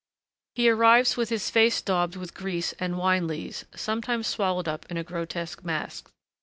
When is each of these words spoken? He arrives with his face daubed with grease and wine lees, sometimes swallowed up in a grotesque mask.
He 0.55 0.67
arrives 0.67 1.15
with 1.15 1.29
his 1.29 1.51
face 1.51 1.79
daubed 1.79 2.15
with 2.15 2.33
grease 2.33 2.73
and 2.79 2.97
wine 2.97 3.27
lees, 3.27 3.65
sometimes 3.75 4.25
swallowed 4.25 4.67
up 4.67 4.83
in 4.89 4.97
a 4.97 5.03
grotesque 5.03 5.63
mask. 5.63 6.09